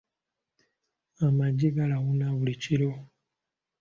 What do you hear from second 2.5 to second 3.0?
kiro.